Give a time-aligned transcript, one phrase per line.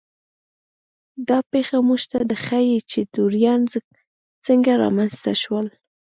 [1.27, 3.61] دا پېښه موږ ته ښيي چې توریان
[4.45, 5.67] څنګه رامنځته شول.